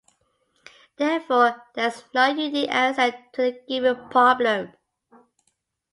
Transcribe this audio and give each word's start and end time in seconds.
Therefore, 0.97 1.63
there 1.75 1.89
is 1.89 2.03
no 2.11 2.25
unique 2.29 2.71
answer 2.71 3.11
to 3.33 3.41
the 3.43 3.61
given 3.67 4.09
problem. 4.09 4.73